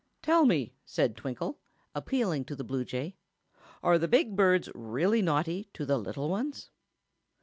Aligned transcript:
"Tell 0.23 0.45
me," 0.45 0.73
said 0.83 1.15
Twinkle, 1.15 1.59
appealing 1.93 2.45
to 2.45 2.55
the 2.55 2.63
bluejay; 2.63 3.13
"are 3.83 3.99
the 3.99 4.07
big 4.07 4.35
birds 4.35 4.67
really 4.73 5.21
naughty 5.21 5.69
to 5.75 5.85
the 5.85 5.99
little 5.99 6.27
ones?" 6.27 6.71